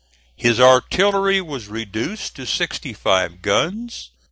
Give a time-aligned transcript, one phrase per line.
[0.35, 4.09] His artillery was reduced to sixty five guns.